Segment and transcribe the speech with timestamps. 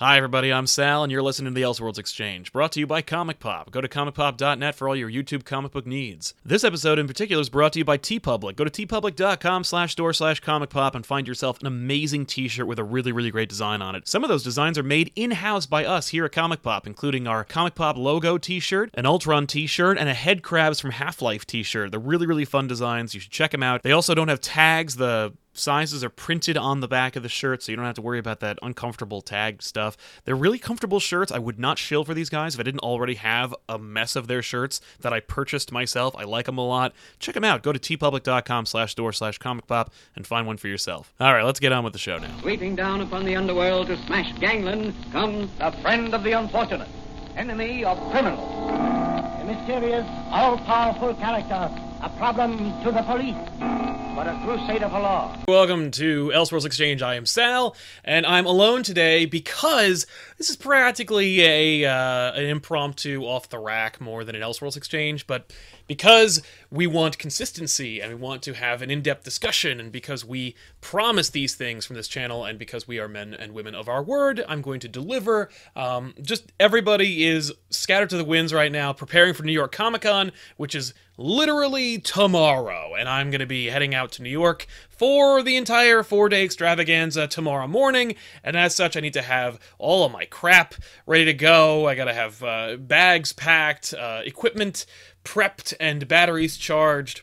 [0.00, 0.50] Hi, everybody.
[0.50, 3.70] I'm Sal, and you're listening to the Elseworlds Exchange, brought to you by Comic Pop.
[3.70, 6.32] Go to comicpop.net for all your YouTube comic book needs.
[6.42, 8.56] This episode in particular is brought to you by TeePublic.
[8.56, 12.78] Go to teepublic.com slash store slash comic pop and find yourself an amazing t-shirt with
[12.78, 14.08] a really, really great design on it.
[14.08, 17.44] Some of those designs are made in-house by us here at Comic Pop, including our
[17.44, 21.90] Comic Pop logo t-shirt, an Ultron t-shirt, and a Head Crabs from Half-Life t-shirt.
[21.90, 23.12] They're really, really fun designs.
[23.12, 23.82] You should check them out.
[23.82, 24.96] They also don't have tags.
[24.96, 28.02] The sizes are printed on the back of the shirt, so you don't have to
[28.02, 29.96] worry about that uncomfortable tag stuff.
[30.24, 31.32] They're really comfortable shirts.
[31.32, 34.26] I would not shill for these guys if I didn't already have a mess of
[34.26, 36.14] their shirts that I purchased myself.
[36.16, 36.92] I like them a lot.
[37.18, 37.62] Check them out.
[37.62, 41.12] Go to teepublic.com slash store slash comic pop and find one for yourself.
[41.20, 42.36] All right, let's get on with the show now.
[42.40, 46.88] Sweeping down upon the underworld to smash gangland comes the friend of the unfortunate,
[47.36, 48.70] enemy of criminals.
[48.70, 51.70] A mysterious, all-powerful character,
[52.02, 55.36] a problem to the police, but a crusade of the law.
[55.46, 57.02] Welcome to Elseworlds Exchange.
[57.02, 60.06] I am Sal, and I'm alone today because
[60.38, 65.26] this is practically a uh, an impromptu off the rack more than an Elseworlds Exchange,
[65.26, 65.52] but
[65.90, 70.54] because we want consistency and we want to have an in-depth discussion and because we
[70.80, 74.00] promise these things from this channel and because we are men and women of our
[74.00, 78.92] word i'm going to deliver um, just everybody is scattered to the winds right now
[78.92, 83.94] preparing for new york comic-con which is literally tomorrow and i'm going to be heading
[83.94, 84.66] out to new york
[85.00, 88.16] for the entire four day extravaganza tomorrow morning.
[88.44, 90.74] And as such, I need to have all of my crap
[91.06, 91.88] ready to go.
[91.88, 94.84] I got to have uh, bags packed, uh, equipment
[95.24, 97.22] prepped, and batteries charged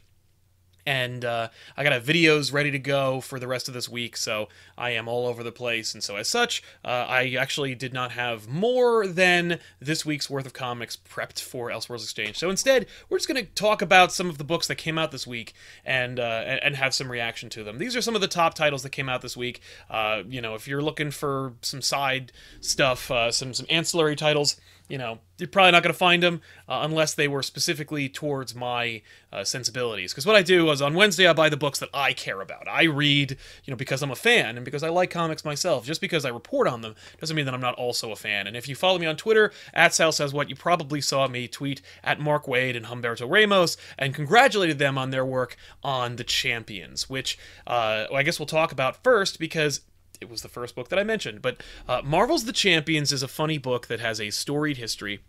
[0.87, 4.47] and uh, I got videos ready to go for the rest of this week, so
[4.77, 5.93] I am all over the place.
[5.93, 10.45] And so, as such, uh, I actually did not have more than this week's worth
[10.45, 12.37] of comics prepped for Elseworlds Exchange.
[12.37, 15.11] So instead, we're just going to talk about some of the books that came out
[15.11, 17.79] this week and uh, and have some reaction to them.
[17.79, 19.59] These are some of the top titles that came out this week.
[19.89, 24.55] Uh, you know, if you're looking for some side stuff, uh, some some ancillary titles
[24.87, 28.55] you know, you're probably not going to find them uh, unless they were specifically towards
[28.55, 30.11] my uh, sensibilities.
[30.11, 32.67] Because what I do is on Wednesday I buy the books that I care about.
[32.67, 35.85] I read, you know, because I'm a fan and because I like comics myself.
[35.85, 38.47] Just because I report on them doesn't mean that I'm not also a fan.
[38.47, 41.47] And if you follow me on Twitter at Sal says what, you probably saw me
[41.47, 46.23] tweet at Mark Waid and Humberto Ramos and congratulated them on their work on the
[46.23, 49.81] Champions, which uh, I guess we'll talk about first because
[50.21, 51.41] it was the first book that I mentioned.
[51.41, 55.21] But uh, Marvel's The Champions is a funny book that has a storied history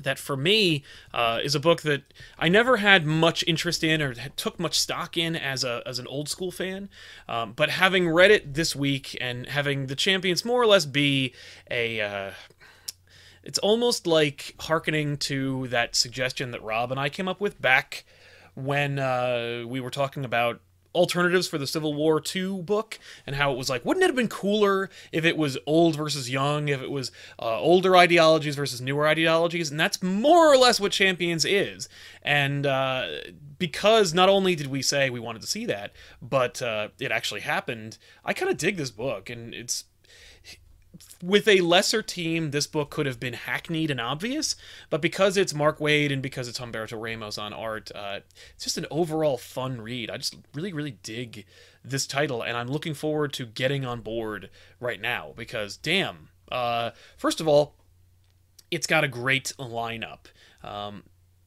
[0.00, 2.02] that for me uh, is a book that
[2.38, 6.06] I never had much interest in or took much stock in as a as an
[6.06, 6.88] old school fan.
[7.28, 11.34] Um, but having read it this week and having the champions more or less be
[11.70, 12.30] a uh,
[13.42, 18.04] it's almost like hearkening to that suggestion that Rob and I came up with back
[18.54, 20.60] when uh, we were talking about
[20.94, 24.16] alternatives for the Civil War II book and how it was like, wouldn't it have
[24.16, 28.80] been cooler if it was old versus young, if it was uh, older ideologies versus
[28.80, 29.70] newer ideologies?
[29.70, 31.88] And that's more or less what Champions is.
[32.22, 33.06] And uh,
[33.58, 37.40] because not only did we say we wanted to see that, but uh, it actually
[37.40, 39.30] happened, I kind of dig this book.
[39.30, 39.84] And it's
[41.22, 44.56] with a lesser team, this book could have been hackneyed and obvious,
[44.90, 48.20] but because it's Mark Waid and because it's Humberto Ramos on art, uh,
[48.54, 50.10] it's just an overall fun read.
[50.10, 51.46] I just really, really dig
[51.84, 54.50] this title, and I'm looking forward to getting on board
[54.80, 57.76] right now because, damn, uh, first of all,
[58.72, 60.26] it's got a great lineup.
[60.64, 61.04] Um,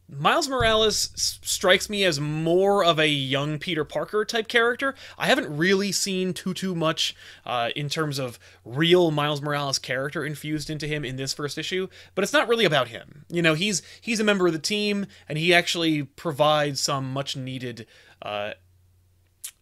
[0.07, 4.93] Miles Morales strikes me as more of a young Peter Parker type character.
[5.17, 10.23] I haven't really seen too too much uh, in terms of real Miles Morales character
[10.23, 13.25] infused into him in this first issue, but it's not really about him.
[13.29, 17.35] You know, he's he's a member of the team, and he actually provides some much
[17.35, 17.87] needed
[18.21, 18.51] uh,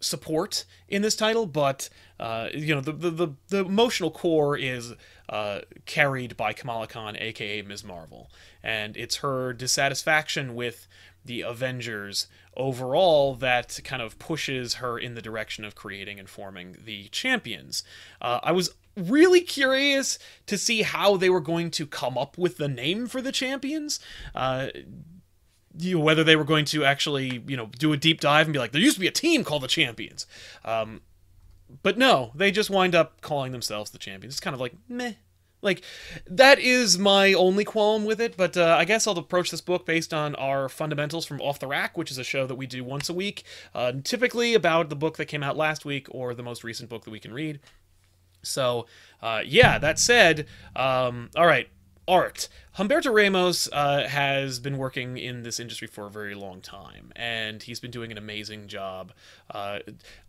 [0.02, 1.90] support in this title, but
[2.20, 4.94] uh, you know the, the, the the emotional core is
[5.34, 7.84] uh, carried by Kamala Khan, aka Ms.
[7.84, 8.30] Marvel,
[8.62, 10.88] and it's her dissatisfaction with
[11.26, 16.76] the Avengers overall that kind of pushes her in the direction of creating and forming
[16.86, 17.84] the champions.
[18.22, 22.58] Uh, I was really curious to see how they were going to come up with
[22.58, 24.00] the name for the champions.
[24.36, 24.68] Uh,
[25.80, 28.60] you whether they were going to actually, you know, do a deep dive and be
[28.60, 30.28] like, there used to be a team called the Champions.
[30.64, 31.02] Um,
[31.82, 34.36] but no, they just wind up calling themselves the Champions.
[34.36, 35.14] It's kind of like, meh.
[35.62, 35.82] Like,
[36.28, 39.86] that is my only qualm with it, but uh, I guess I'll approach this book
[39.86, 42.84] based on our fundamentals from Off the Rack, which is a show that we do
[42.84, 46.44] once a week, uh, typically about the book that came out last week or the
[46.44, 47.62] most recent book that we can read.
[48.42, 48.88] So,
[49.22, 51.70] uh, yeah, that said, um, all right,
[52.08, 52.48] art.
[52.78, 57.62] Humberto Ramos uh, has been working in this industry for a very long time, and
[57.62, 59.14] he's been doing an amazing job.
[59.50, 59.80] Uh,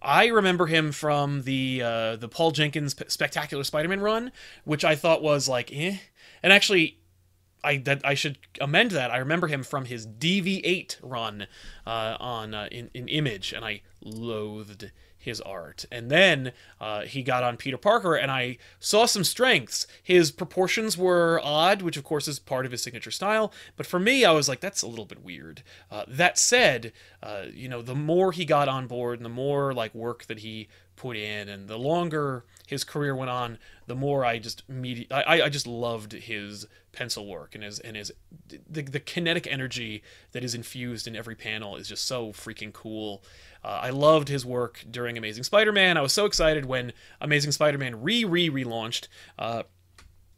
[0.03, 4.33] I remember him from the uh, the Paul Jenkins Spectacular Spider-Man run,
[4.65, 5.97] which I thought was like, eh.
[6.43, 6.99] And actually,
[7.65, 9.11] I that I should amend that.
[9.11, 11.47] I remember him from his DV8 run
[11.87, 14.91] uh, on uh, in, in Image, and I loathed
[15.25, 15.87] his art.
[15.91, 19.87] And then uh, he got on Peter Parker, and I saw some strengths.
[20.03, 23.51] His proportions were odd, which of course is part of his signature style.
[23.77, 25.63] But for me, I was like, that's a little bit weird.
[25.91, 26.93] Uh, that said,
[27.23, 30.41] uh, you know, the more he got on board, and the more like work that
[30.41, 35.11] he put in, and the longer his career went on, the more I just immediate,
[35.11, 38.13] I, I just loved his pencil work and his and his
[38.49, 43.23] the, the kinetic energy that is infused in every panel is just so freaking cool.
[43.65, 45.97] Uh, I loved his work during Amazing Spider-Man.
[45.97, 49.09] I was so excited when Amazing Spider-Man re re relaunched.
[49.39, 49.63] Uh,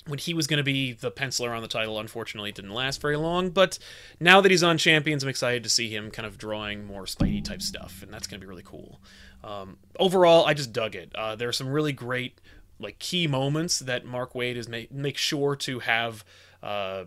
[0.06, 3.00] when he was going to be the penciler on the title, unfortunately, it didn't last
[3.00, 3.50] very long.
[3.50, 3.78] But
[4.20, 7.42] now that he's on Champions, I'm excited to see him kind of drawing more Spidey
[7.42, 9.00] type stuff, and that's going to be really cool.
[9.42, 11.12] Um, overall, I just dug it.
[11.14, 12.40] Uh, there are some really great
[12.78, 16.24] like key moments that Mark Waid is make make sure to have
[16.62, 17.04] uh,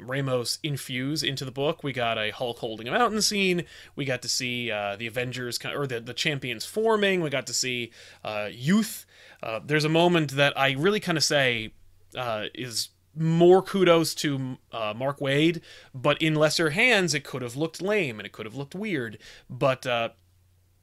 [0.00, 1.82] Ramos infuse into the book.
[1.82, 3.64] We got a Hulk holding a mountain scene.
[3.96, 7.20] We got to see uh, the Avengers or the the champions forming.
[7.20, 7.92] We got to see
[8.24, 9.06] uh, youth.
[9.42, 11.72] Uh, there's a moment that I really kind of say
[12.16, 15.60] uh, is more kudos to uh, Mark Waid,
[15.94, 19.18] but in lesser hands, it could have looked lame and it could have looked weird.
[19.50, 20.10] But uh,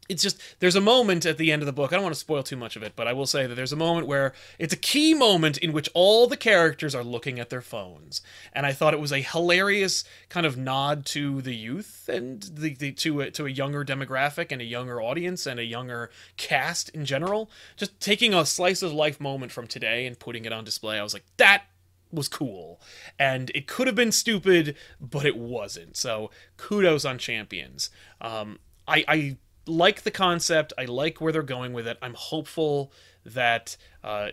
[0.07, 1.91] it's just there's a moment at the end of the book.
[1.91, 3.71] I don't want to spoil too much of it, but I will say that there's
[3.71, 7.49] a moment where it's a key moment in which all the characters are looking at
[7.49, 8.21] their phones,
[8.53, 12.75] and I thought it was a hilarious kind of nod to the youth and the,
[12.75, 16.89] the to a, to a younger demographic and a younger audience and a younger cast
[16.89, 17.49] in general.
[17.75, 20.99] Just taking a slice of life moment from today and putting it on display.
[20.99, 21.63] I was like, that
[22.11, 22.79] was cool.
[23.19, 25.97] And it could have been stupid, but it wasn't.
[25.97, 27.89] So kudos on Champions.
[28.21, 30.73] Um, I, I like the concept.
[30.77, 31.97] I like where they're going with it.
[32.01, 32.91] I'm hopeful
[33.25, 34.29] that uh,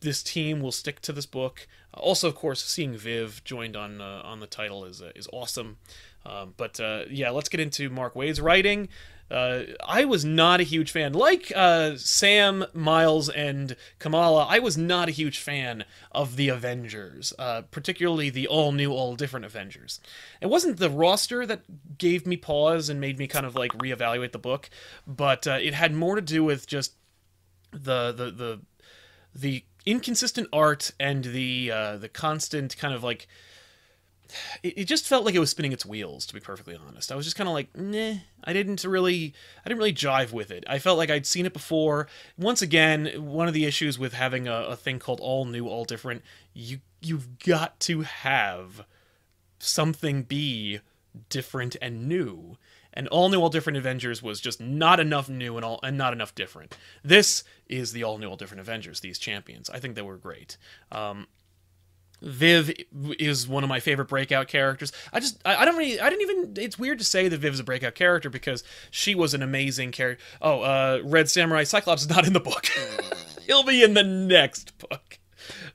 [0.00, 1.66] this team will stick to this book.
[1.94, 5.78] Also, of course, seeing Viv joined on uh, on the title is uh, is awesome.
[6.26, 8.88] Um, but uh, yeah, let's get into Mark Waid's writing.
[9.30, 11.12] Uh, I was not a huge fan.
[11.12, 17.32] Like uh, Sam, Miles, and Kamala, I was not a huge fan of the Avengers,
[17.38, 20.00] uh, particularly the all new, all different Avengers.
[20.40, 24.32] It wasn't the roster that gave me pause and made me kind of like reevaluate
[24.32, 24.68] the book,
[25.06, 26.94] but uh, it had more to do with just
[27.72, 28.60] the the the
[29.34, 33.26] the inconsistent art and the uh, the constant kind of like
[34.62, 37.12] it, it just felt like it was spinning its wheels to be perfectly honest.
[37.12, 38.14] I was just kind of like nah.
[38.44, 39.34] I didn't really
[39.64, 40.64] i didn't really jive with it.
[40.66, 42.08] I felt like i'd seen it before.
[42.36, 45.84] Once again one of the issues with having a, a thing called all new all
[45.84, 46.22] different
[46.52, 48.84] you you've got to have
[49.58, 50.80] something be
[51.28, 52.56] different and new.
[52.92, 56.12] And all new all different avengers was just not enough new and all and not
[56.12, 56.76] enough different.
[57.02, 59.68] This is the all new all different avengers these champions.
[59.68, 60.56] I think they were great.
[60.92, 61.26] Um,
[62.24, 62.72] Viv
[63.18, 64.92] is one of my favorite breakout characters.
[65.12, 67.54] I just I, I, don't really I didn't even it's weird to say that Viv
[67.54, 70.24] is a breakout character because she was an amazing character.
[70.40, 72.66] Oh, uh Red Samurai Cyclops is not in the book.
[73.46, 75.18] He'll be in the next book.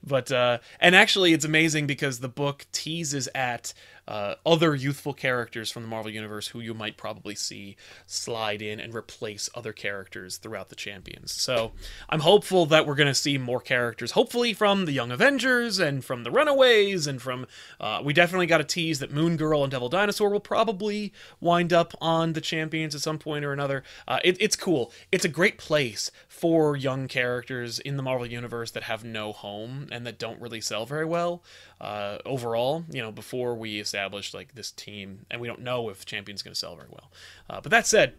[0.04, 3.74] But uh and actually it's amazing because the book teases at
[4.10, 7.78] uh, other youthful characters from the Marvel Universe who you might probably see
[8.08, 11.32] slide in and replace other characters throughout the Champions.
[11.32, 11.74] So
[12.10, 16.04] I'm hopeful that we're going to see more characters, hopefully from the Young Avengers and
[16.04, 17.46] from the Runaways and from.
[17.80, 21.72] Uh, we definitely got a tease that Moon Girl and Devil Dinosaur will probably wind
[21.72, 23.84] up on the Champions at some point or another.
[24.08, 24.92] Uh, it, it's cool.
[25.12, 29.88] It's a great place for young characters in the Marvel Universe that have no home
[29.92, 31.44] and that don't really sell very well
[31.80, 32.86] uh, overall.
[32.90, 36.54] You know, before we established like this team, and we don't know if Champion's going
[36.54, 37.12] to sell very well.
[37.50, 38.14] Uh, but that said,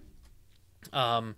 [0.92, 1.36] um,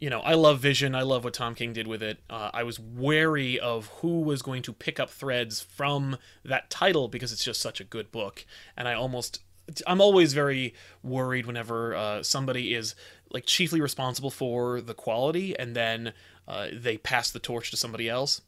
[0.00, 0.94] you know, I love Vision.
[0.94, 2.18] I love what Tom King did with it.
[2.28, 7.08] Uh, I was wary of who was going to pick up threads from that title
[7.08, 8.44] because it's just such a good book,
[8.76, 9.42] and I almost.
[9.86, 12.94] I'm always very worried whenever uh, somebody is
[13.30, 16.12] like chiefly responsible for the quality and then
[16.46, 18.42] uh, they pass the torch to somebody else.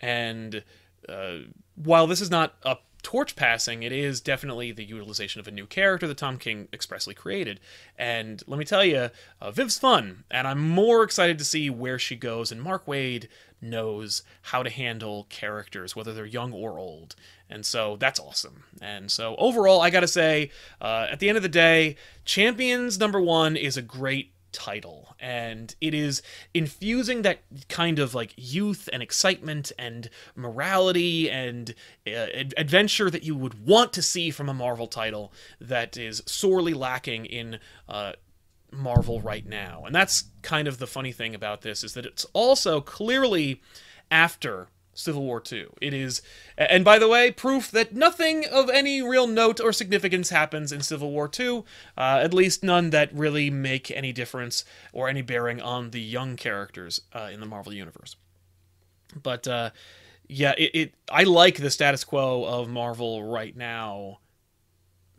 [0.00, 0.64] And
[1.08, 1.36] uh,
[1.76, 5.64] while this is not a torch passing, it is definitely the utilization of a new
[5.64, 7.60] character that Tom King expressly created.
[7.96, 9.10] And let me tell you,
[9.40, 12.50] uh, Viv's fun, and I'm more excited to see where she goes.
[12.50, 13.28] And Mark Waid
[13.62, 17.14] knows how to handle characters, whether they're young or old.
[17.48, 18.64] And so that's awesome.
[18.82, 21.94] And so overall, I gotta say, uh, at the end of the day,
[22.24, 26.22] Champions number one is a great title and it is
[26.54, 31.74] infusing that kind of like youth and excitement and morality and
[32.06, 36.22] uh, ad- adventure that you would want to see from a Marvel title that is
[36.24, 38.12] sorely lacking in uh,
[38.72, 39.82] Marvel right now.
[39.84, 43.60] And that's kind of the funny thing about this is that it's also clearly
[44.10, 45.66] after Civil War II.
[45.80, 46.22] It is,
[46.56, 50.80] and by the way, proof that nothing of any real note or significance happens in
[50.80, 51.64] Civil War II,
[51.96, 56.36] uh, at least none that really make any difference or any bearing on the young
[56.36, 58.16] characters uh, in the Marvel Universe.
[59.22, 59.70] But uh,
[60.26, 64.18] yeah, it, it I like the status quo of Marvel right now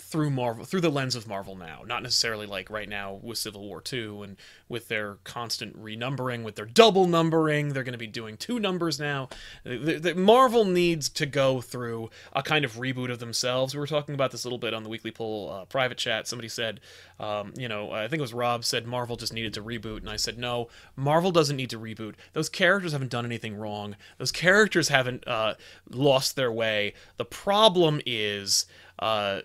[0.08, 3.68] through Marvel through the lens of Marvel now, not necessarily like right now with Civil
[3.68, 4.38] War 2 and
[4.70, 9.00] with their constant renumbering, with their double numbering, they're going to be doing two numbers
[9.00, 9.28] now.
[9.66, 13.74] The, the, Marvel needs to go through a kind of reboot of themselves.
[13.74, 16.26] We were talking about this a little bit on the weekly pull uh, private chat.
[16.26, 16.80] Somebody said,
[17.20, 20.10] um, you know, I think it was Rob said Marvel just needed to reboot, and
[20.10, 22.16] I said no, Marvel doesn't need to reboot.
[22.32, 23.98] Those characters haven't done anything wrong.
[24.20, 25.56] Those characters haven't uh,
[25.90, 26.94] lost their way.
[27.18, 28.66] The problem is.
[29.00, 29.42] Uh,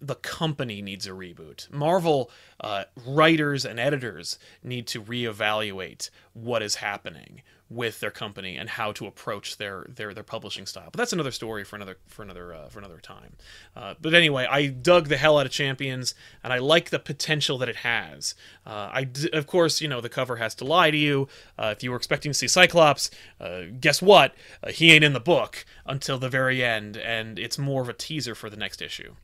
[0.00, 1.70] the company needs a reboot.
[1.72, 8.70] Marvel uh, writers and editors need to reevaluate what is happening with their company and
[8.70, 10.88] how to approach their their their publishing style.
[10.90, 13.36] But that's another story for another for another uh, for another time.
[13.76, 17.58] Uh, but anyway, I dug the hell out of Champions, and I like the potential
[17.58, 18.34] that it has.
[18.66, 21.28] Uh, I d- of course you know the cover has to lie to you.
[21.58, 24.34] Uh, if you were expecting to see Cyclops, uh, guess what?
[24.62, 27.94] Uh, he ain't in the book until the very end, and it's more of a
[27.94, 29.14] teaser for the next issue.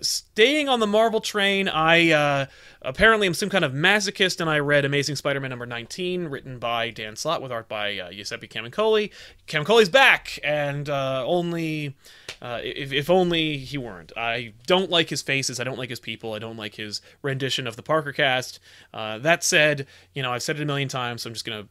[0.00, 2.48] Staying on the Marvel train, I
[2.82, 6.90] apparently am some kind of masochist, and I read Amazing Spider-Man number 19, written by
[6.90, 9.10] Dan Slott with art by uh, Giuseppe Camuncoli.
[9.46, 11.96] Camuncoli's back, and uh, only
[12.40, 14.12] uh, if, if only he weren't.
[14.16, 15.58] I don't like his faces.
[15.58, 16.34] I don't like his people.
[16.34, 18.60] I don't like his rendition of the Parker cast.
[18.94, 21.68] Uh, that said, you know I've said it a million times, so I'm just gonna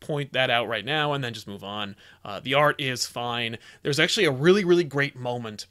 [0.00, 1.96] point that out right now and then just move on.
[2.24, 3.58] Uh, the art is fine.
[3.82, 5.66] There's actually a really really great moment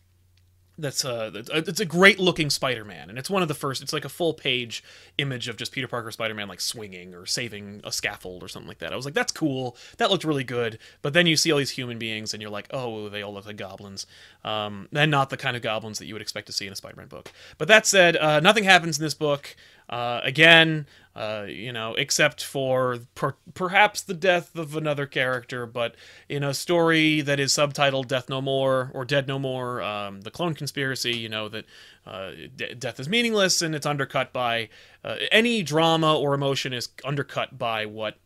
[0.77, 4.05] that's a it's a great looking spider-man and it's one of the first it's like
[4.05, 4.83] a full page
[5.19, 8.79] image of just peter parker spider-man like swinging or saving a scaffold or something like
[8.79, 8.91] that.
[8.91, 9.77] I was like that's cool.
[9.97, 10.79] That looked really good.
[11.01, 13.45] But then you see all these human beings and you're like oh they all look
[13.45, 14.07] like goblins.
[14.43, 16.75] Um and not the kind of goblins that you would expect to see in a
[16.75, 17.31] spider-man book.
[17.57, 19.55] But that said uh, nothing happens in this book.
[19.89, 25.95] Uh, again uh, you know, except for per- perhaps the death of another character, but
[26.27, 30.31] in a story that is subtitled "Death No More" or "Dead No More," um, the
[30.31, 31.15] clone conspiracy.
[31.15, 31.65] You know that
[32.05, 32.31] uh,
[32.79, 34.69] death is meaningless and it's undercut by
[35.03, 38.17] uh, any drama or emotion is undercut by what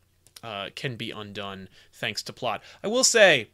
[0.43, 2.63] uh, can be undone thanks to plot.
[2.83, 3.49] I will say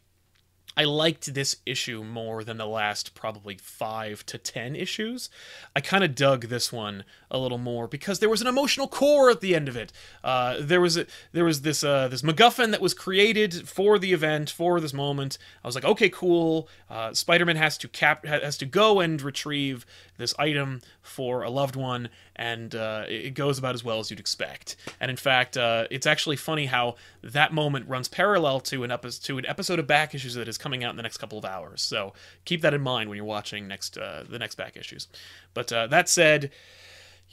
[0.75, 5.29] I liked this issue more than the last probably five to ten issues.
[5.75, 9.29] I kind of dug this one a little more because there was an emotional core
[9.29, 9.91] at the end of it.
[10.23, 14.13] Uh, there was a, there was this uh, this MacGuffin that was created for the
[14.13, 15.37] event for this moment.
[15.63, 16.67] I was like, okay, cool.
[16.89, 19.85] Uh, Spider-Man has to cap has to go and retrieve
[20.17, 24.19] this item for a loved one, and uh, it goes about as well as you'd
[24.19, 24.75] expect.
[24.99, 29.23] And in fact, uh, it's actually funny how that moment runs parallel to an episode
[29.25, 31.45] to an episode of back issues that is coming out in the next couple of
[31.45, 31.81] hours.
[31.81, 32.13] So
[32.45, 35.07] keep that in mind when you're watching next uh, the next back issues.
[35.53, 36.51] But uh, that said.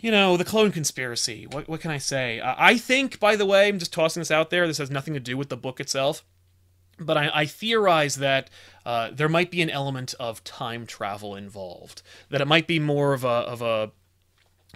[0.03, 1.47] You know, the clone conspiracy.
[1.47, 2.41] What, what can I say?
[2.41, 4.67] Uh, I think, by the way, I'm just tossing this out there.
[4.67, 6.25] This has nothing to do with the book itself
[7.01, 8.51] but I, I, theorize that
[8.85, 12.03] uh, there might be an element of time travel involved.
[12.29, 13.91] That it might be more of a of a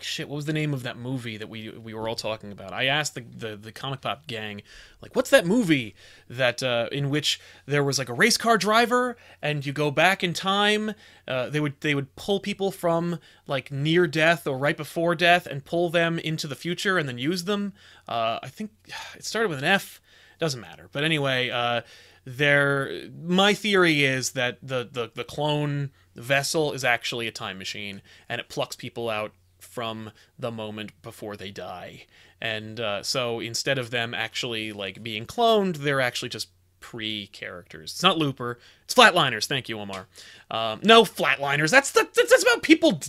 [0.00, 0.28] shit.
[0.28, 2.72] What was the name of that movie that we we were all talking about?
[2.72, 4.62] I asked the the, the comic pop gang,
[5.00, 5.94] like, what's that movie
[6.28, 10.24] that uh, in which there was like a race car driver and you go back
[10.24, 10.94] in time.
[11.26, 15.46] Uh, they would they would pull people from like near death or right before death
[15.46, 17.72] and pull them into the future and then use them.
[18.08, 18.70] Uh, I think
[19.14, 20.00] it started with an F.
[20.38, 20.88] Doesn't matter.
[20.92, 21.82] But anyway, uh,
[22.24, 28.00] there my theory is that the, the the clone vessel is actually a time machine
[28.28, 29.32] and it plucks people out
[29.74, 32.06] from the moment before they die.
[32.40, 36.48] And uh, so instead of them actually like being cloned they're actually just
[36.80, 38.58] pre characters it's not looper.
[38.84, 39.46] It's flatliners.
[39.46, 40.06] Thank you omar.
[40.50, 41.70] Um, no flatliners.
[41.70, 43.00] That's the, that's, that's about people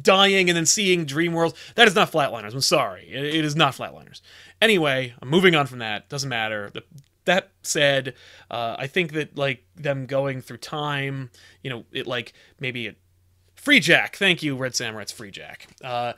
[0.00, 1.54] dying and then seeing dream worlds.
[1.74, 2.54] That is not flatliners.
[2.54, 3.08] I'm sorry.
[3.10, 4.22] It, it is not flatliners.
[4.62, 6.08] Anyway i'm moving on from that.
[6.08, 6.70] Doesn't matter.
[6.72, 6.82] The
[7.24, 8.14] that said,
[8.50, 11.30] uh, I think that like them going through time,
[11.62, 12.96] you know, it like maybe it
[13.64, 14.16] Freejack.
[14.16, 15.02] Thank you, Red Samurai.
[15.02, 15.66] It's Freejack.
[15.82, 16.12] Uh,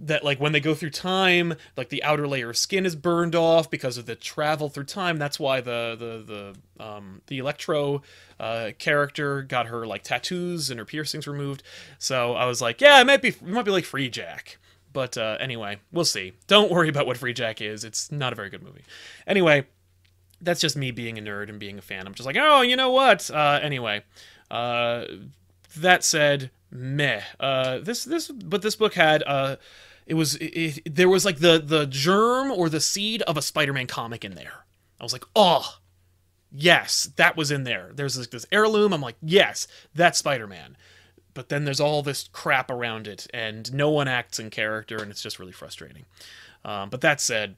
[0.00, 3.34] that like when they go through time, like the outer layer of skin is burned
[3.34, 5.18] off because of the travel through time.
[5.18, 8.02] That's why the the the um, the Electro
[8.40, 11.62] uh, character got her like tattoos and her piercings removed.
[11.98, 14.58] So I was like, yeah, it might be it might be like free Jack.
[14.92, 16.32] But uh, anyway, we'll see.
[16.46, 17.84] Don't worry about what Freejack is.
[17.84, 18.84] It's not a very good movie.
[19.26, 19.66] Anyway,
[20.40, 22.06] that's just me being a nerd and being a fan.
[22.06, 23.30] I'm just like, oh, you know what?
[23.30, 24.02] Uh, anyway,
[24.50, 25.04] uh,
[25.76, 27.20] that said, meh.
[27.38, 29.56] Uh, this this but this book had uh,
[30.06, 33.42] it was it, it, there was like the the germ or the seed of a
[33.42, 34.64] Spider-Man comic in there.
[35.00, 35.78] I was like, oh,
[36.50, 37.90] yes, that was in there.
[37.94, 38.92] There's this, this heirloom.
[38.92, 40.76] I'm like, yes, that's Spider-Man.
[41.34, 45.10] But then there's all this crap around it, and no one acts in character, and
[45.10, 46.04] it's just really frustrating.
[46.64, 47.56] Um, but that said,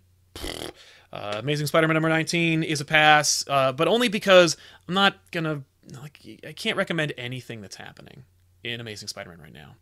[1.12, 4.56] uh, Amazing Spider-Man number 19 is a pass, uh, but only because
[4.88, 5.64] I'm not gonna
[6.00, 8.24] like I can't recommend anything that's happening
[8.64, 9.76] in Amazing Spider-Man right now.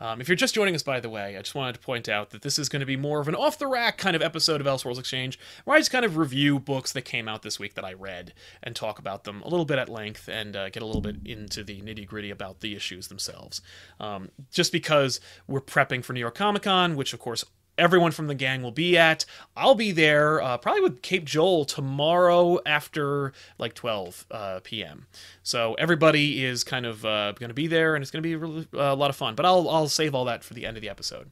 [0.00, 2.30] Um, if you're just joining us, by the way, I just wanted to point out
[2.30, 4.60] that this is going to be more of an off the rack kind of episode
[4.60, 7.74] of Elseworlds Exchange, where I just kind of review books that came out this week
[7.74, 8.32] that I read
[8.62, 11.16] and talk about them a little bit at length and uh, get a little bit
[11.24, 13.60] into the nitty gritty about the issues themselves.
[13.98, 17.44] Um, just because we're prepping for New York Comic Con, which of course
[17.78, 19.24] everyone from the gang will be at.
[19.56, 25.06] I'll be there uh, probably with Cape Joel tomorrow after like 12 uh, p.m.
[25.42, 28.36] So everybody is kind of uh, going to be there, and it's going to be
[28.36, 29.34] really, uh, a lot of fun.
[29.34, 31.30] But I'll I'll save all that for the end of the episode.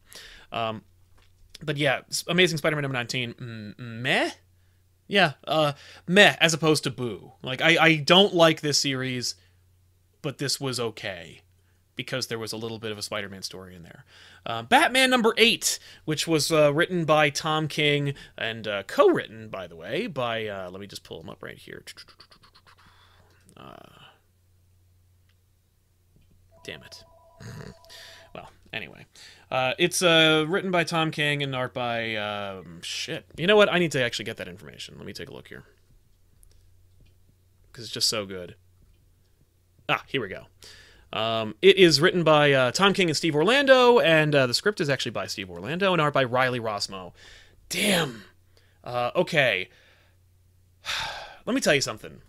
[0.52, 0.82] Um,
[1.62, 4.30] but yeah, Amazing Spider-Man number 19, mm, meh.
[5.08, 5.72] Yeah, uh,
[6.06, 7.32] meh, as opposed to boo.
[7.42, 9.34] Like I I don't like this series,
[10.22, 11.42] but this was okay
[11.96, 14.04] because there was a little bit of a Spider-Man story in there.
[14.44, 19.66] Uh, Batman number eight, which was uh, written by Tom King and uh, co-written, by
[19.66, 21.82] the way, by uh, let me just pull him up right here.
[23.56, 23.74] Uh,
[26.64, 27.02] damn it.
[28.34, 29.06] well, anyway,
[29.50, 33.24] uh, it's written by Tom King and art by um, shit.
[33.36, 33.72] You know what?
[33.72, 34.96] I need to actually get that information.
[34.98, 35.64] Let me take a look here
[37.72, 38.54] because it's just so good.
[39.88, 40.46] Ah, here we go.
[41.12, 44.80] Um, it is written by uh, Tom King and Steve Orlando, and uh, the script
[44.80, 47.12] is actually by Steve Orlando and art by Riley Rossmo.
[47.68, 48.25] Damn.
[48.84, 49.68] Uh, okay.
[51.46, 52.20] Let me tell you something.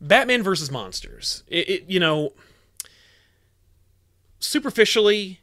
[0.00, 1.42] Batman versus monsters.
[1.48, 2.32] It, it, you know,
[4.38, 5.40] superficially,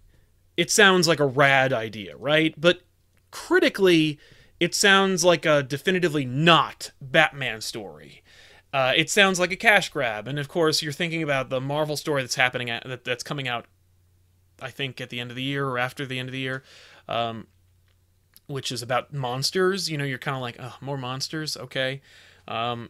[0.55, 2.53] it sounds like a rad idea, right?
[2.59, 2.81] But
[3.31, 4.19] critically,
[4.59, 8.22] it sounds like a definitively not Batman story.
[8.73, 11.95] Uh, it sounds like a cash grab, and of course, you're thinking about the Marvel
[11.95, 13.65] story that's happening at, that, that's coming out.
[14.59, 16.63] I think at the end of the year or after the end of the year,
[17.07, 17.47] um,
[18.47, 19.91] which is about monsters.
[19.91, 22.01] You know, you're kind of like, oh, more monsters, okay.
[22.47, 22.89] Um,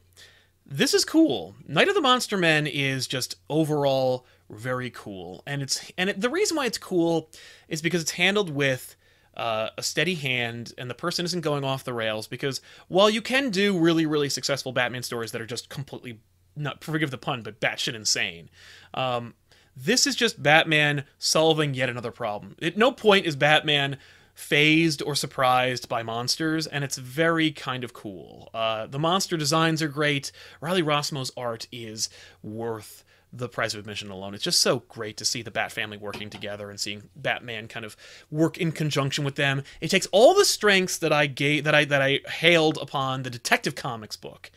[0.65, 1.55] this is cool.
[1.67, 6.29] Night of the Monster Men is just overall very cool, and it's and it, the
[6.29, 7.29] reason why it's cool
[7.67, 8.95] is because it's handled with
[9.35, 13.21] uh, a steady hand and the person isn't going off the rails because while you
[13.21, 16.19] can do really really successful batman stories that are just completely
[16.55, 18.49] not forgive the pun but batshit insane
[18.93, 19.33] um,
[19.75, 22.55] this is just batman solving yet another problem.
[22.61, 23.97] At no point is batman
[24.33, 28.49] fazed or surprised by monsters and it's very kind of cool.
[28.53, 30.31] Uh, the monster designs are great.
[30.61, 32.09] Riley rossmo's art is
[32.41, 34.35] worth the price of admission alone.
[34.35, 37.85] It's just so great to see the Bat family working together and seeing Batman kind
[37.85, 37.97] of
[38.29, 39.63] work in conjunction with them.
[39.81, 43.29] It takes all the strengths that I gave that I that I hailed upon the
[43.31, 44.51] Detective Comics book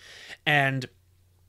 [0.44, 0.86] and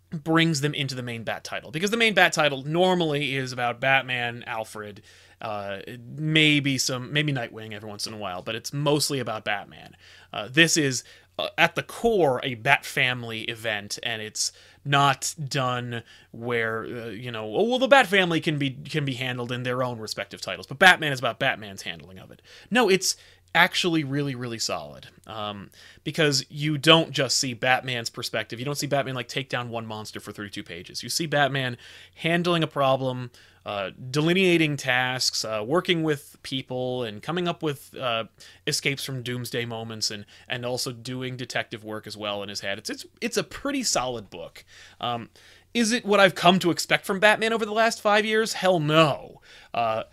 [0.09, 3.81] brings them into the main Bat title because the main Bat title normally is about
[3.81, 5.01] Batman, Alfred,
[5.41, 5.79] uh,
[6.15, 9.97] maybe some maybe Nightwing every once in a while, but it's mostly about Batman.
[10.31, 11.03] Uh, this is
[11.39, 14.51] uh, at the core a Bat Family event, and it's
[14.83, 19.13] not done where uh, you know oh, well the Bat Family can be can be
[19.13, 22.41] handled in their own respective titles, but Batman is about Batman's handling of it.
[22.71, 23.15] No, it's
[23.55, 25.69] actually really really solid um,
[26.03, 29.85] because you don't just see batman's perspective you don't see batman like take down one
[29.85, 31.75] monster for 32 pages you see batman
[32.15, 33.31] handling a problem
[33.67, 38.23] uh, delineating tasks, uh, working with people, and coming up with uh,
[38.65, 42.77] escapes from doomsday moments, and and also doing detective work as well in his head.
[42.77, 44.63] It's it's it's a pretty solid book.
[45.01, 45.27] Um,
[45.73, 48.53] is it what I've come to expect from Batman over the last five years?
[48.53, 49.41] Hell no.
[49.73, 50.03] Uh,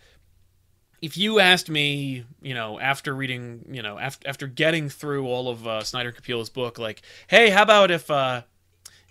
[1.00, 5.48] if you asked me, you know, after reading, you know, after after getting through all
[5.48, 8.42] of uh, Snyder Capullo's book, like, hey, how about if uh,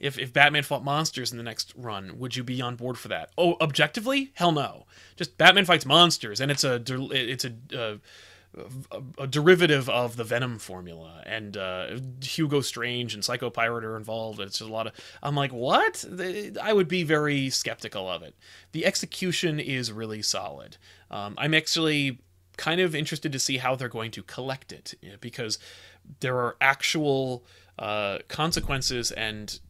[0.04, 3.08] if, if Batman fought monsters in the next run, would you be on board for
[3.08, 3.30] that?
[3.38, 4.86] Oh, objectively, hell no.
[5.16, 10.60] Just Batman fights monsters, and it's a it's a, a, a derivative of the Venom
[10.60, 14.42] formula, and uh, Hugo Strange and Psycho Pirate are involved.
[14.42, 14.94] It's just a lot of.
[15.24, 16.04] I'm like, what?
[16.62, 18.36] I would be very skeptical of it.
[18.74, 20.76] The execution is really solid.
[21.12, 22.20] Um, I'm actually
[22.58, 25.60] kind of interested to see how they're going to collect it because
[26.20, 27.46] there are actual
[27.80, 29.62] uh, consequences and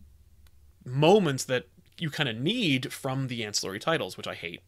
[0.86, 1.68] moments that
[1.98, 4.62] you kind of need from the ancillary titles, which I hate.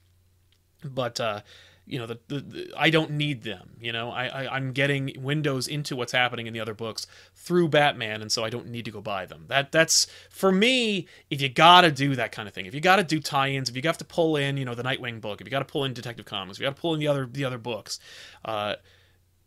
[0.84, 1.42] But uh,
[1.86, 3.78] you know the, the, the I don't need them.
[3.80, 7.70] You know, I, I I'm getting windows into what's happening in the other books through
[7.70, 9.46] Batman, and so I don't need to go buy them.
[9.48, 11.08] That that's for me.
[11.30, 13.82] If you gotta do that kind of thing, if you gotta do tie-ins, if you
[13.86, 16.26] have to pull in, you know, the Nightwing book, if you gotta pull in Detective
[16.26, 18.00] Comics, if you gotta pull in the other the other books,
[18.44, 18.76] uh,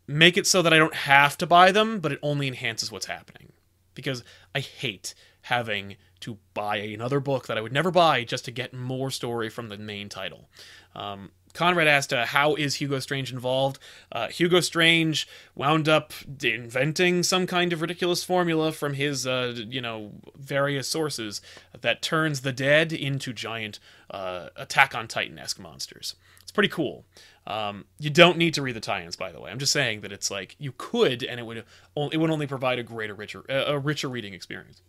[0.07, 3.07] make it so that I don't have to buy them, but it only enhances what's
[3.07, 3.51] happening.
[3.95, 4.23] Because
[4.55, 8.73] I hate having to buy another book that I would never buy just to get
[8.73, 10.49] more story from the main title.
[10.95, 13.79] Um, Conrad asked, uh, "How is Hugo Strange involved?"
[14.11, 19.81] Uh, Hugo Strange wound up inventing some kind of ridiculous formula from his, uh, you
[19.81, 21.41] know, various sources
[21.81, 23.79] that turns the dead into giant
[24.11, 26.15] uh, Attack on Titan-esque monsters.
[26.41, 27.05] It's pretty cool.
[27.47, 29.49] Um, you don't need to read the tie-ins, by the way.
[29.49, 32.77] I'm just saying that it's like you could, and it would it would only provide
[32.77, 34.81] a greater, richer, a richer reading experience,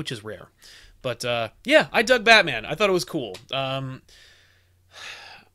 [0.00, 0.48] which is rare.
[1.02, 2.64] But uh, yeah, I dug Batman.
[2.64, 3.36] I thought it was cool.
[3.52, 4.00] Um,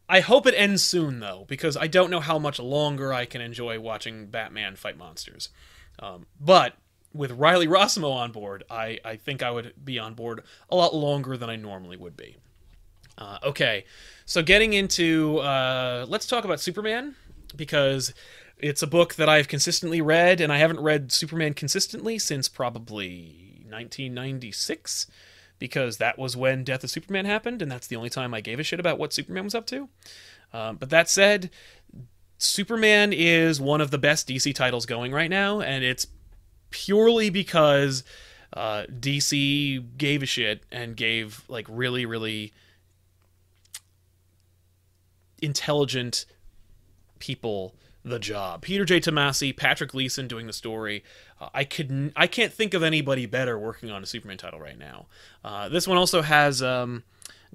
[0.08, 3.42] I hope it ends soon, though, because I don't know how much longer I can
[3.42, 5.50] enjoy watching Batman fight monsters.
[5.98, 6.76] Um, but
[7.12, 10.94] with Riley Rossmo on board, I, I think I would be on board a lot
[10.94, 12.38] longer than I normally would be.
[13.18, 13.86] Uh, okay,
[14.26, 17.16] so getting into, uh, let's talk about Superman,
[17.56, 18.14] because
[18.60, 23.45] it's a book that I've consistently read, and I haven't read Superman consistently since probably
[23.76, 25.08] 1996
[25.60, 28.60] because that was when Death of Superman happened, and that's the only time I gave
[28.60, 29.90] a shit about what Superman was up to.
[30.54, 31.50] Um, but that said,
[32.38, 36.08] Superman is one of the best DC titles going right now, and it's
[36.70, 38.04] purely because
[38.54, 42.54] uh, DC gave a shit and gave like really, really
[45.42, 46.26] intelligent
[47.20, 48.62] people the job.
[48.62, 49.00] Peter J.
[49.00, 51.04] Tomasi, Patrick Gleason doing the story.
[51.40, 54.78] Uh, I could I can't think of anybody better working on a Superman title right
[54.78, 55.08] now.
[55.44, 57.04] Uh, this one also has um,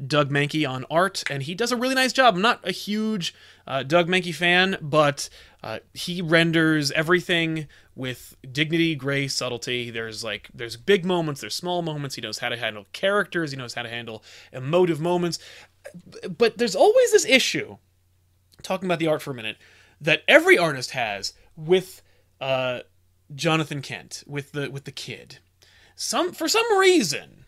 [0.04, 2.34] Doug Mahnke on art, and he does a really nice job.
[2.34, 3.34] I'm not a huge
[3.66, 5.28] uh, Doug Mahnke fan, but
[5.62, 9.90] uh, he renders everything with dignity, grace, subtlety.
[9.90, 12.14] There's like there's big moments, there's small moments.
[12.14, 13.50] He knows how to handle characters.
[13.50, 15.38] He knows how to handle emotive moments.
[16.36, 17.78] But there's always this issue.
[18.62, 19.56] Talking about the art for a minute
[20.02, 22.02] that every artist has with
[22.40, 22.80] uh,
[23.34, 25.38] Jonathan Kent, with the with the kid.
[25.94, 27.44] Some for some reason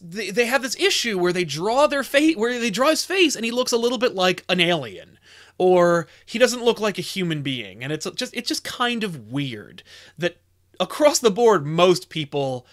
[0.00, 3.34] they, they have this issue where they draw their face where they draw his face
[3.34, 5.18] and he looks a little bit like an alien
[5.58, 9.32] or he doesn't look like a human being and it's just it's just kind of
[9.32, 9.82] weird
[10.16, 10.36] that
[10.78, 12.66] across the board most people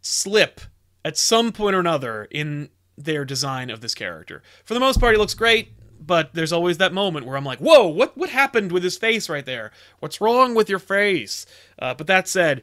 [0.00, 0.60] slip
[1.04, 4.42] at some point or another in their design of this character.
[4.64, 5.72] For the most part, he looks great
[6.06, 9.28] but there's always that moment where I'm like, whoa, what what happened with his face
[9.28, 9.72] right there?
[10.00, 11.46] What's wrong with your face?
[11.78, 12.62] Uh, but that said,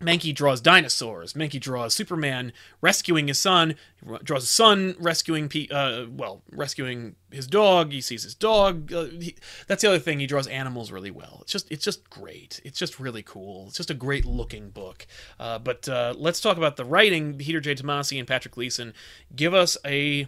[0.00, 1.32] Mahnke draws dinosaurs.
[1.32, 3.76] Mahnke draws Superman rescuing his son.
[4.04, 7.92] He draws his son rescuing, uh, well, rescuing his dog.
[7.92, 8.92] He sees his dog.
[8.92, 9.36] Uh, he,
[9.66, 10.20] that's the other thing.
[10.20, 11.38] He draws animals really well.
[11.42, 12.60] It's just, it's just great.
[12.64, 13.66] It's just really cool.
[13.68, 15.06] It's just a great looking book.
[15.38, 17.38] Uh, but uh, let's talk about the writing.
[17.38, 17.74] Peter J.
[17.74, 18.92] Tomasi and Patrick Gleason
[19.34, 20.26] give us a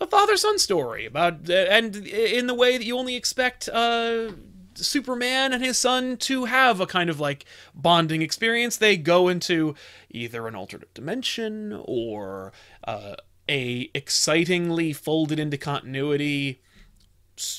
[0.00, 4.32] a father son story about, uh, and in the way that you only expect uh,
[4.74, 8.76] Superman and his son to have a kind of like bonding experience.
[8.76, 9.74] They go into
[10.10, 12.52] either an alternate dimension or
[12.84, 13.16] uh,
[13.48, 16.60] a excitingly folded into continuity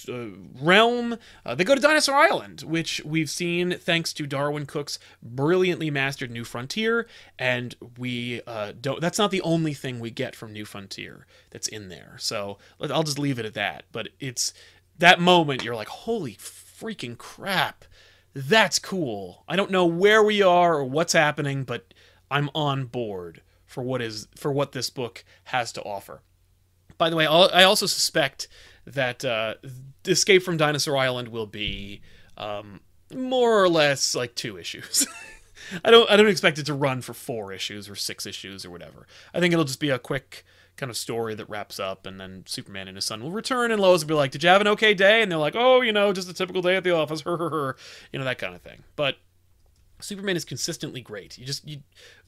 [0.08, 0.28] uh,
[0.62, 1.18] realm.
[1.46, 6.32] Uh, they go to Dinosaur Island, which we've seen thanks to Darwyn Cooke's brilliantly mastered
[6.32, 9.02] New Frontier, and we uh, don't.
[9.02, 12.16] That's not the only thing we get from New Frontier that's in there.
[12.20, 13.86] So I'll just leave it at that.
[13.92, 14.54] But it's
[14.98, 17.86] that moment you're like, holy freaking crap,
[18.34, 19.44] that's cool.
[19.48, 21.94] I don't know where we are or what's happening, but
[22.30, 26.22] I'm on board for what is for what this book has to offer.
[26.98, 28.48] By the way, I also suspect
[28.94, 29.56] that uh,
[30.06, 32.02] Escape from Dinosaur Island will be
[32.38, 32.82] um,
[33.14, 35.08] more or less like two issues.
[35.84, 38.70] I don't I don't expect it to run for four issues or six issues or
[38.70, 39.08] whatever.
[39.34, 40.44] I think it'll just be a quick
[40.78, 43.82] kind of story that wraps up, and then Superman and his son will return, and
[43.82, 45.92] Lois will be like, "Did you have an okay day?" And they're like, "Oh, you
[45.92, 47.76] know, just a typical day at the office, her, her, her,"
[48.12, 48.84] you know that kind of thing.
[48.96, 49.18] But
[50.00, 51.38] Superman is consistently great.
[51.38, 51.82] You just you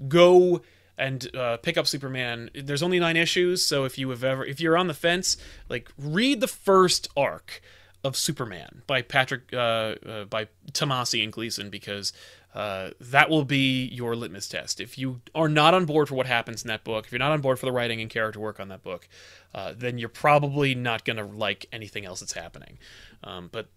[0.08, 0.62] go
[1.02, 2.52] and uh, pick up Superman.
[2.54, 5.36] There's only nine issues, so if you have ever, if you're on the fence,
[5.68, 7.62] like read the first arc
[8.04, 12.14] of Superman by Patrick, uh, uh, by Tomasi and Gleason, because
[12.54, 14.80] uh, that will be your litmus test.
[14.80, 17.32] If you are not on board for what happens in that book, if you're not
[17.32, 19.08] on board for the writing and character work on that book,
[19.56, 22.78] uh, then you're probably not to like anything else that's happening.
[23.24, 23.70] Um, but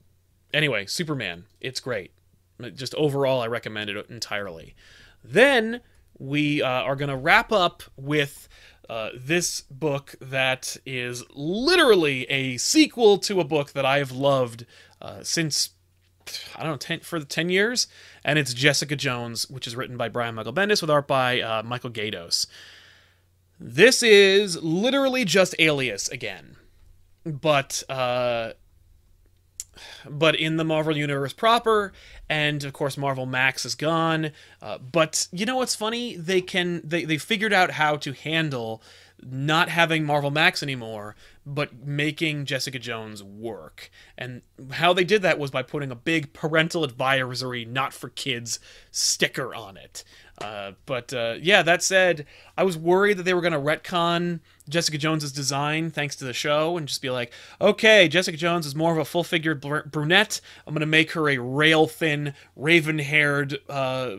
[0.53, 2.11] anyway, Superman, it's great.
[2.75, 4.75] Just overall, I recommend it entirely.
[5.23, 5.81] Then
[6.19, 8.49] we uh, are going to wrap up with
[8.87, 14.67] Uh, this book that is literally a sequel to a book that I've loved
[15.01, 15.71] uh, since
[16.55, 17.87] I don't know, 10, for the 10 years,
[18.25, 21.63] and it's Jessica Jones, which is written by Brian Michael Bendis with art by uh,
[21.63, 22.47] Michael Gaydos.
[23.59, 26.57] This is literally just Alias again,
[27.25, 28.53] but uh,
[30.09, 31.93] but in the Marvel universe proper,
[32.29, 34.31] and of course Marvel Max is gone.
[34.63, 36.17] Uh, but you know what's funny?
[36.17, 38.83] They can they they figured out how to handle
[39.23, 43.91] not having Marvel Max anymore, but making Jessica Jones work.
[44.19, 48.59] And how they did that was by putting a big parental advisory, not for kids
[48.91, 50.05] sticker on it.
[50.41, 54.41] Uh, but uh, yeah, that said, I was worried that they were going to retcon
[54.69, 58.75] Jessica Jones's design thanks to the show and just be like, okay, Jessica Jones is
[58.75, 60.41] more of a full figured brunette.
[60.67, 64.17] I'm going to make her a rail thin, raven haired, uh,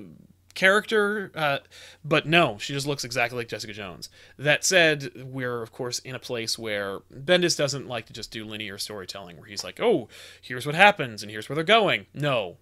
[0.56, 1.60] character, uh,
[2.04, 4.10] but no, she just looks exactly like Jessica Jones.
[4.38, 8.46] That said, we're of course in a place where Bendis doesn't like to just do
[8.46, 10.08] linear storytelling, where he's like, "Oh,
[10.42, 12.58] here's what happens and here's where they're going." No,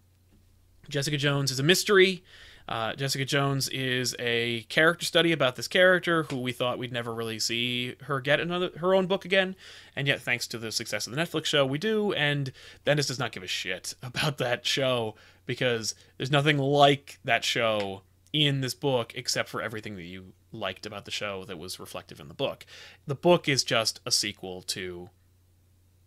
[0.90, 2.24] Jessica Jones is a mystery.
[2.68, 7.14] Uh, Jessica Jones is a character study about this character who we thought we'd never
[7.14, 9.56] really see her get another her own book again,
[9.96, 12.14] and yet thanks to the success of the Netflix show, we do.
[12.14, 12.52] And
[12.86, 18.02] Bendis does not give a shit about that show because there's nothing like that show
[18.32, 22.20] in this book except for everything that you liked about the show that was reflective
[22.20, 22.66] in the book.
[23.06, 25.10] The book is just a sequel to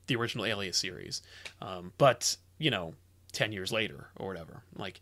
[0.07, 1.23] the original Alias series,
[1.61, 2.95] um, but you know,
[3.33, 4.63] ten years later or whatever.
[4.75, 5.01] Like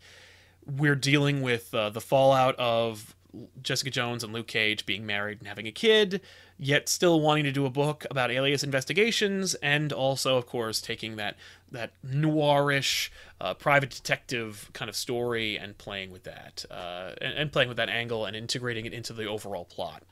[0.65, 3.15] we're dealing with uh, the fallout of
[3.61, 6.21] Jessica Jones and Luke Cage being married and having a kid,
[6.57, 11.15] yet still wanting to do a book about alias investigations, and also, of course, taking
[11.17, 11.35] that
[11.71, 13.09] that noirish
[13.41, 17.77] uh, private detective kind of story and playing with that, uh, and, and, playing with
[17.77, 20.03] that angle and integrating it into the overall plot.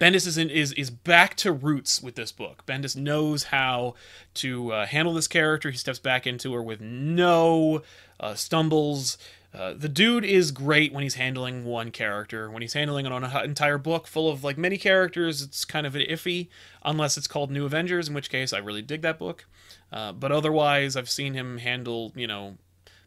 [0.00, 2.64] Bendis is in, is is back to roots with this book.
[2.66, 3.94] Bendis knows how
[4.34, 5.70] to uh, handle this character.
[5.70, 7.82] He steps back into her with no
[8.20, 9.18] uh, stumbles.
[9.54, 12.50] Uh, the dude is great when he's handling one character.
[12.50, 16.48] When he's handling an entire book full of like many characters, it's kind of iffy,
[16.84, 19.46] unless it's called New Avengers, in which case I really dig that book.
[19.92, 22.56] Uh, but otherwise, I've seen him handle you know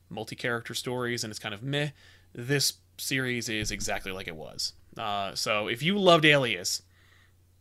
[0.10, 1.90] multi-character stories, and it's kind of meh.
[2.34, 4.74] This series is exactly like it was.
[4.98, 6.82] Uh, so if you loved Alias,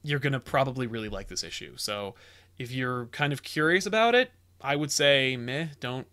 [0.02, 1.74] you're gonna probably really like this issue.
[1.76, 2.14] So
[2.58, 5.68] if you're kind of curious about it, I would say meh.
[5.80, 6.06] Don't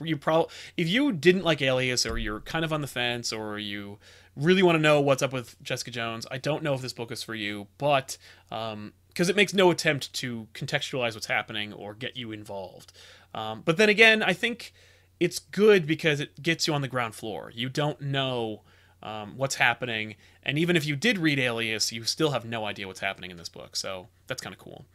[0.00, 3.58] you probably if you didn't like Alias or you're kind of on the fence or
[3.58, 3.98] you
[4.36, 7.12] really want to know what's up with Jessica Jones, I don't know if this book
[7.12, 8.18] is for you, but
[8.50, 12.92] um, because it makes no attempt to contextualize what's happening or get you involved.
[13.32, 14.72] Um, but then again, I think
[15.20, 17.52] it's good because it gets you on the ground floor.
[17.54, 18.62] You don't know
[19.04, 20.16] um, what's happening.
[20.42, 23.36] And even if you did read Alias, you still have no idea what's happening in
[23.36, 23.76] this book.
[23.76, 24.86] So that's kind of cool.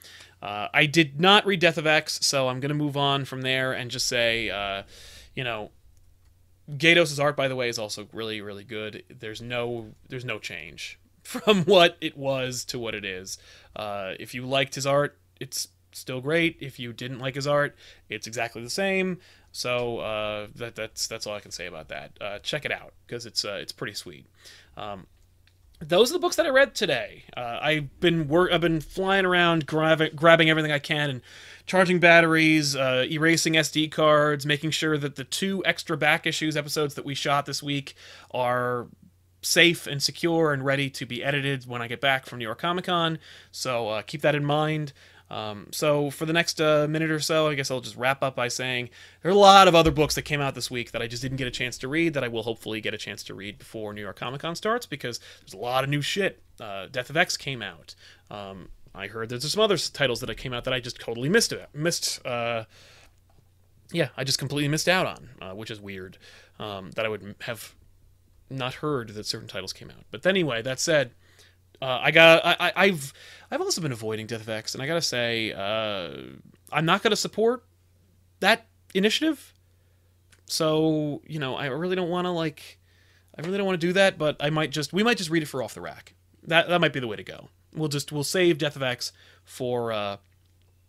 [0.41, 3.41] Uh, I did not read Death of X, so I'm going to move on from
[3.41, 4.83] there and just say, uh,
[5.35, 5.69] you know,
[6.71, 9.03] Gaydos' art, by the way, is also really, really good.
[9.09, 13.37] There's no, there's no change from what it was to what it is.
[13.75, 16.57] Uh, if you liked his art, it's still great.
[16.59, 17.75] If you didn't like his art,
[18.09, 19.19] it's exactly the same.
[19.51, 22.11] So uh, that, that's that's all I can say about that.
[22.19, 24.27] Uh, check it out because it's uh, it's pretty sweet.
[24.77, 25.07] Um,
[25.81, 27.23] those are the books that I read today.
[27.35, 28.29] Uh, I've been.
[28.51, 31.21] I've been flying around, grabbing, grabbing everything I can, and
[31.65, 36.95] charging batteries, uh, erasing SD cards, making sure that the two extra back issues episodes
[36.95, 37.95] that we shot this week
[38.31, 38.87] are
[39.41, 42.59] safe and secure and ready to be edited when I get back from New York
[42.59, 43.19] Comic Con.
[43.51, 44.91] So uh, keep that in mind.
[45.29, 48.35] Um, so for the next uh, minute or so, I guess I'll just wrap up
[48.35, 48.89] by saying
[49.21, 51.21] there are a lot of other books that came out this week that I just
[51.21, 53.59] didn't get a chance to read that I will hopefully get a chance to read
[53.59, 56.41] before New York Comic Con starts because there's a lot of new shit.
[56.59, 57.93] Uh, Death of X came out.
[58.31, 61.51] Um, I heard there's some other titles that came out that I just totally missed.
[61.51, 62.25] It missed.
[62.25, 62.65] Uh,
[63.91, 66.17] yeah, I just completely missed out on, uh, which is weird.
[66.59, 67.75] Um, that I would have
[68.49, 70.05] not heard that certain titles came out.
[70.11, 71.11] But anyway, that said,
[71.81, 73.13] uh, I got I, I, have
[73.51, 76.37] I've also been avoiding Death of X, and I gotta say, uh,
[76.71, 77.63] I'm not gonna support
[78.39, 79.53] that initiative.
[80.45, 82.79] So you know, I really don't want to like,
[83.37, 84.17] I really don't want to do that.
[84.17, 86.15] But I might just we might just read it for off the rack.
[86.43, 87.49] That that might be the way to go.
[87.73, 89.11] We'll just we'll save Death of X
[89.43, 90.17] for uh,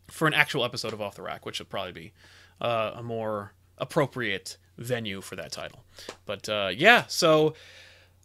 [0.09, 2.13] for an actual episode of Off the Rack, which would probably be
[2.61, 5.85] uh, a more appropriate venue for that title.
[6.27, 7.55] But uh, yeah, so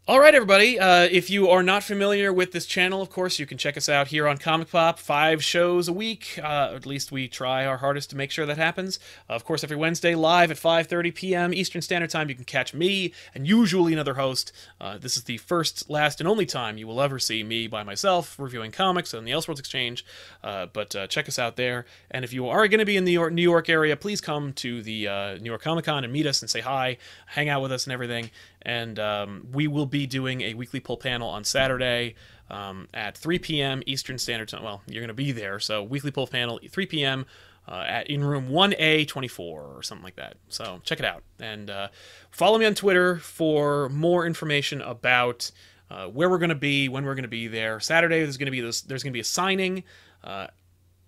[0.07, 0.79] All right, everybody.
[0.79, 3.89] Uh, if you are not familiar with this channel, of course, you can check us
[3.89, 4.99] out here on Comic Pop.
[4.99, 6.39] Five shows a week.
[6.43, 8.99] Uh, at least we try our hardest to make sure that happens.
[9.27, 11.53] Uh, of course, every Wednesday live at 5:30 p.m.
[11.55, 14.51] Eastern Standard Time, you can catch me and usually another host.
[14.79, 17.81] Uh, this is the first, last, and only time you will ever see me by
[17.81, 20.05] myself reviewing comics on the Elseworlds Exchange.
[20.43, 21.87] Uh, but uh, check us out there.
[22.11, 24.21] And if you are going to be in the New York, New York area, please
[24.21, 27.63] come to the New York Comic Con and meet us and say hi, hang out
[27.63, 28.29] with us, and everything
[28.65, 32.15] and um, we will be doing a weekly pull panel on Saturday
[32.49, 33.81] um, at 3 p.m.
[33.85, 34.63] Eastern Standard Time.
[34.63, 37.25] Well, you're going to be there, so weekly pull panel 3 p.m.
[37.67, 40.35] Uh, at in room 1A24 or something like that.
[40.49, 41.87] So check it out and uh,
[42.29, 45.49] follow me on Twitter for more information about
[45.89, 47.79] uh, where we're going to be, when we're going to be there.
[47.79, 48.81] Saturday there's going to be this.
[48.81, 49.83] There's going to be a signing.
[50.23, 50.47] Uh,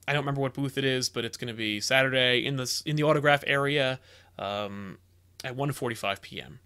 [0.07, 2.81] I don't remember what booth it is, but it's going to be Saturday in the
[2.85, 3.99] in the autograph area
[4.39, 4.97] um,
[5.43, 6.59] at 1:45 p.m.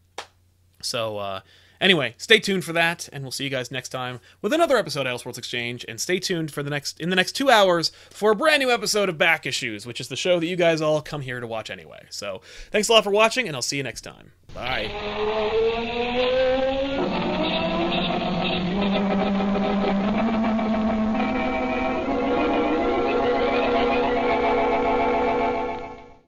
[0.82, 1.42] So, uh,
[1.82, 5.06] anyway, stay tuned for that, and we'll see you guys next time with another episode
[5.08, 5.84] of Elseworlds Exchange.
[5.90, 8.72] And stay tuned for the next in the next two hours for a brand new
[8.72, 11.48] episode of Back Issues, which is the show that you guys all come here to
[11.48, 12.06] watch anyway.
[12.10, 12.42] So,
[12.72, 14.32] thanks a lot for watching, and I'll see you next time.
[14.54, 14.92] Bye.